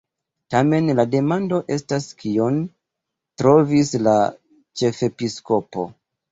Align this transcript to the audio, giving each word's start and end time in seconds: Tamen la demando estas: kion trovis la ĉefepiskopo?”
Tamen 0.53 0.87
la 0.99 1.05
demando 1.15 1.59
estas: 1.75 2.07
kion 2.23 2.59
trovis 3.43 3.95
la 4.09 4.17
ĉefepiskopo?” 4.83 5.89